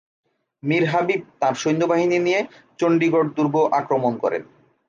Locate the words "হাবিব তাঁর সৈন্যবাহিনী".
0.91-2.17